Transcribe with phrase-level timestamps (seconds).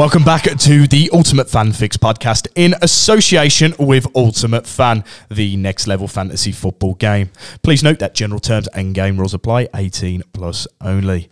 [0.00, 5.86] Welcome back to the Ultimate Fan Fix podcast in association with Ultimate Fan, the next
[5.86, 7.28] level fantasy football game.
[7.62, 11.28] Please note that general terms and game rules apply 18 plus only.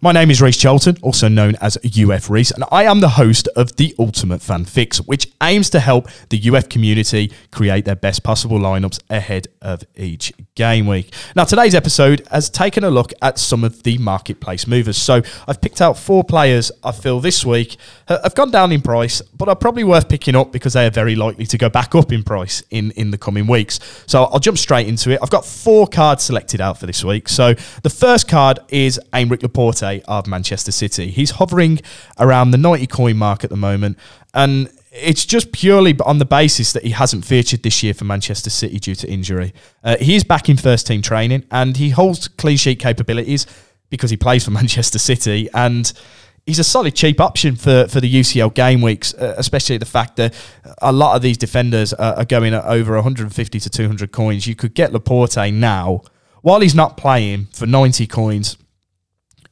[0.00, 3.48] My name is Reece Charlton, also known as UF Reece, and I am the host
[3.56, 8.22] of the Ultimate Fan Fix, which aims to help the UF community create their best
[8.22, 11.14] possible lineups ahead of each game week.
[11.34, 14.98] Now, today's episode has taken a look at some of the marketplace movers.
[14.98, 17.76] So, I've picked out four players I feel this week
[18.08, 21.14] have gone down in price, but are probably worth picking up because they are very
[21.14, 23.80] likely to go back up in price in, in the coming weeks.
[24.06, 25.18] So, I'll jump straight into it.
[25.22, 27.28] I've got four cards selected out for this week.
[27.28, 31.10] So, the first card is Aymeric Laporte of Manchester City.
[31.10, 31.80] He's hovering
[32.18, 33.98] around the 90 coin mark at the moment.
[34.32, 38.50] And it's just purely on the basis that he hasn't featured this year for Manchester
[38.50, 39.54] City due to injury.
[39.82, 43.46] Uh, he is back in first team training and he holds clean sheet capabilities
[43.90, 45.92] because he plays for Manchester City and
[46.46, 50.16] he's a solid cheap option for, for the UCL game weeks, uh, especially the fact
[50.16, 50.34] that
[50.82, 54.48] a lot of these defenders are, are going at over 150 to 200 coins.
[54.48, 56.02] You could get Laporte now
[56.42, 58.58] while he's not playing for 90 coins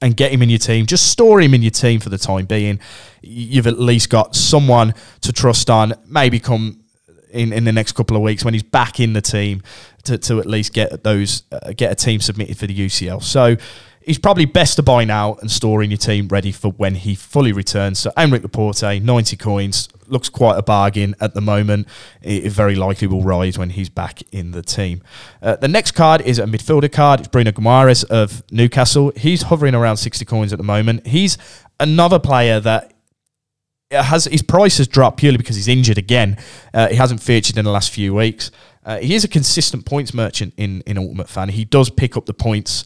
[0.00, 0.86] and get him in your team.
[0.86, 2.80] Just store him in your team for the time being.
[3.20, 5.94] You've at least got someone to trust on.
[6.06, 6.84] Maybe come
[7.30, 9.62] in, in the next couple of weeks when he's back in the team
[10.04, 13.22] to, to at least get those uh, get a team submitted for the UCL.
[13.22, 13.56] So
[14.00, 17.14] he's probably best to buy now and store in your team ready for when he
[17.14, 17.98] fully returns.
[17.98, 21.88] So Aymeric Laporte, 90 coins, looks quite a bargain at the moment.
[22.22, 25.02] It very likely will rise when he's back in the team.
[25.42, 27.20] Uh, the next card is a midfielder card.
[27.20, 29.12] It's Bruno Guimaraes of Newcastle.
[29.16, 31.06] He's hovering around 60 coins at the moment.
[31.06, 31.38] He's
[31.80, 32.92] another player that
[33.90, 36.36] has his price has dropped purely because he's injured again.
[36.74, 38.50] Uh, he hasn't featured in the last few weeks.
[38.84, 41.50] Uh, he is a consistent points merchant in, in Ultimate Fan.
[41.50, 42.84] He does pick up the points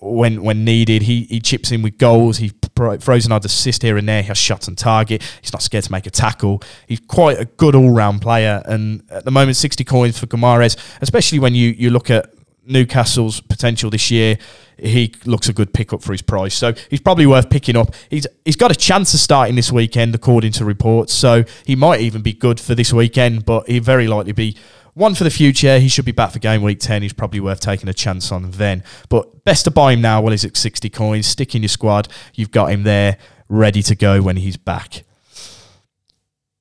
[0.00, 1.02] when when needed.
[1.02, 2.38] He he chips in with goals.
[2.38, 4.22] He throws an odd assist here and there.
[4.22, 5.22] He has shots on target.
[5.42, 6.62] He's not scared to make a tackle.
[6.86, 8.62] He's quite a good all round player.
[8.64, 12.32] And at the moment, 60 coins for Guimaraes, especially when you, you look at
[12.66, 14.38] Newcastle's potential this year,
[14.78, 16.54] he looks a good pickup for his price.
[16.54, 17.94] So he's probably worth picking up.
[18.08, 21.12] He's he's got a chance of starting this weekend, according to reports.
[21.12, 24.56] So he might even be good for this weekend, but he very likely be
[25.00, 25.78] one for the future.
[25.78, 27.02] He should be back for game week 10.
[27.02, 28.84] He's probably worth taking a chance on then.
[29.08, 31.26] But best to buy him now while he's at 60 coins.
[31.26, 32.08] Stick in your squad.
[32.34, 33.16] You've got him there
[33.48, 35.04] ready to go when he's back.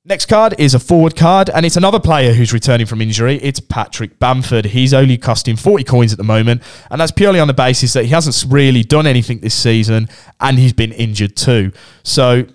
[0.06, 3.36] Next card is a forward card, and it's another player who's returning from injury.
[3.44, 4.66] It's Patrick Bamford.
[4.66, 8.06] He's only costing 40 coins at the moment, and that's purely on the basis that
[8.06, 10.08] he hasn't really done anything this season,
[10.40, 11.74] and he's been injured too.
[12.04, 12.46] So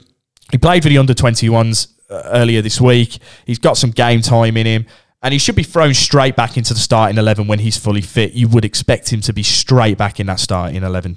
[0.50, 3.18] he played for the under 21s uh, earlier this week.
[3.46, 4.86] He's got some game time in him
[5.24, 8.34] and he should be thrown straight back into the starting 11 when he's fully fit.
[8.34, 11.16] You would expect him to be straight back in that starting 11.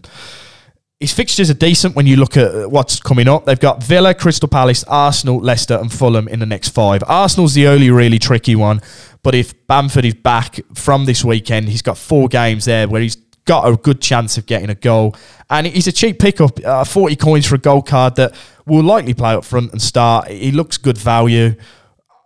[1.02, 3.46] His fixtures are decent when you look at what's coming up.
[3.46, 7.04] They've got Villa, Crystal Palace, Arsenal, Leicester, and Fulham in the next five.
[7.06, 8.82] Arsenal's the only really tricky one,
[9.24, 13.18] but if Bamford is back from this weekend, he's got four games there where he's
[13.44, 15.16] got a good chance of getting a goal.
[15.50, 18.34] And he's a cheap pickup, uh, 40 coins for a goal card that
[18.66, 20.30] will likely play up front and start.
[20.30, 21.56] He looks good value.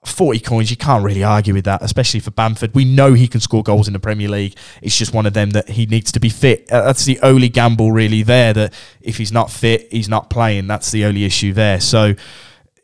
[0.04, 2.74] 40 coins, you can't really argue with that, especially for Bamford.
[2.74, 4.56] We know he can score goals in the Premier League.
[4.82, 6.72] It's just one of them that he needs to be fit.
[6.72, 10.66] Uh, that's the only gamble really there that if he's not fit, he's not playing.
[10.66, 11.80] That's the only issue there.
[11.80, 12.16] So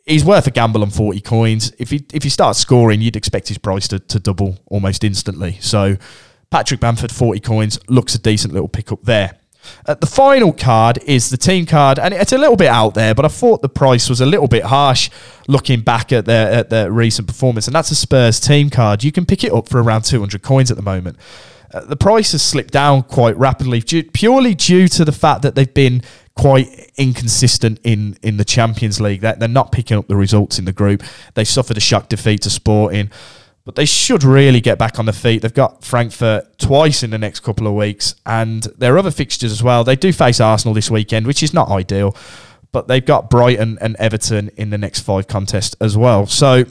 [0.06, 1.74] he's worth a gamble on 40 coins.
[1.80, 5.58] If he if he starts scoring, you'd expect his price to, to double almost instantly.
[5.60, 5.98] So
[6.52, 9.38] Patrick Bamford, 40 coins, looks a decent little pickup there.
[9.86, 13.16] Uh, the final card is the team card, and it's a little bit out there,
[13.16, 15.10] but I thought the price was a little bit harsh
[15.48, 19.04] looking back at their at their recent performance, and that's a Spurs team card.
[19.04, 21.18] You can pick it up for around 200 coins at the moment.
[21.74, 25.56] Uh, the price has slipped down quite rapidly, due, purely due to the fact that
[25.56, 26.02] they've been
[26.36, 29.22] quite inconsistent in in the Champions League.
[29.22, 31.04] That they're not picking up the results in the group.
[31.34, 33.12] They suffered a shock defeat to Sporting
[33.68, 35.42] but they should really get back on the feet.
[35.42, 39.52] They've got Frankfurt twice in the next couple of weeks, and there are other fixtures
[39.52, 39.84] as well.
[39.84, 42.16] They do face Arsenal this weekend, which is not ideal,
[42.72, 46.26] but they've got Brighton and Everton in the next five contests as well.
[46.28, 46.64] So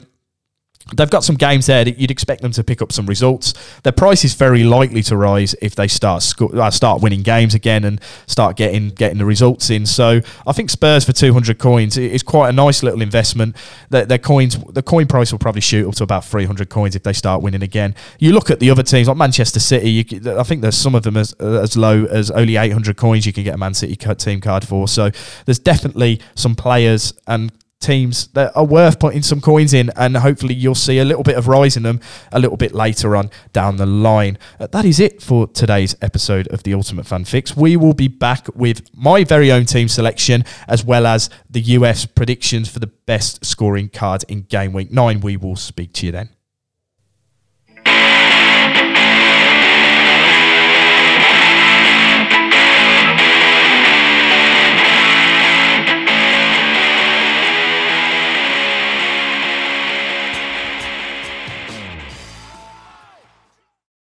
[0.95, 3.53] They've got some games there that you'd expect them to pick up some results.
[3.83, 7.53] Their price is very likely to rise if they start sco- uh, start winning games
[7.53, 9.85] again and start getting getting the results in.
[9.85, 13.55] So I think Spurs for 200 coins is quite a nice little investment.
[13.89, 17.03] Their, their coins, the coin price will probably shoot up to about 300 coins if
[17.03, 17.95] they start winning again.
[18.19, 19.89] You look at the other teams like Manchester City.
[19.89, 23.33] You, I think there's some of them as as low as only 800 coins you
[23.33, 24.87] can get a Man City team card for.
[24.87, 25.11] So
[25.45, 30.53] there's definitely some players and teams that are worth putting some coins in, and hopefully
[30.53, 31.99] you'll see a little bit of rise in them
[32.31, 34.37] a little bit later on down the line.
[34.59, 37.55] Uh, that is it for today's episode of the Ultimate Fan Fix.
[37.55, 42.05] We will be back with my very own team selection as well as the US
[42.05, 45.21] predictions for the best scoring cards in game week nine.
[45.21, 46.29] We will speak to you then.